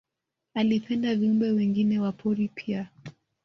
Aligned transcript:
Alipenda 0.53 1.15
viumbe 1.15 1.51
wengine 1.51 1.99
wa 1.99 2.11
pori 2.11 2.47
pia 2.47 2.89